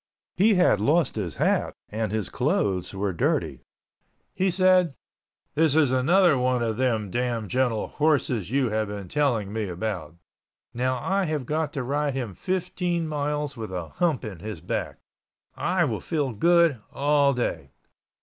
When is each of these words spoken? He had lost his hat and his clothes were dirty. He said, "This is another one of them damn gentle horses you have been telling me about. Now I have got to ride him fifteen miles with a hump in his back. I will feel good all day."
He 0.35 0.55
had 0.55 0.79
lost 0.81 1.15
his 1.15 1.35
hat 1.35 1.75
and 1.89 2.11
his 2.11 2.27
clothes 2.27 2.91
were 2.91 3.13
dirty. 3.13 3.61
He 4.33 4.49
said, 4.49 4.95
"This 5.53 5.75
is 5.75 5.91
another 5.91 6.39
one 6.39 6.63
of 6.63 6.77
them 6.77 7.11
damn 7.11 7.47
gentle 7.47 7.85
horses 7.89 8.49
you 8.49 8.69
have 8.71 8.87
been 8.87 9.07
telling 9.09 9.53
me 9.53 9.65
about. 9.67 10.15
Now 10.73 10.97
I 10.97 11.25
have 11.25 11.45
got 11.45 11.71
to 11.73 11.83
ride 11.83 12.15
him 12.15 12.33
fifteen 12.33 13.07
miles 13.07 13.55
with 13.55 13.71
a 13.71 13.89
hump 13.89 14.25
in 14.25 14.39
his 14.39 14.59
back. 14.59 14.97
I 15.55 15.85
will 15.85 16.01
feel 16.01 16.33
good 16.33 16.81
all 16.91 17.35
day." 17.35 17.69